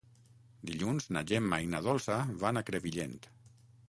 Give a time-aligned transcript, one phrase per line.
[0.69, 3.15] Dilluns na Gemma i na Dolça van a Crevillent.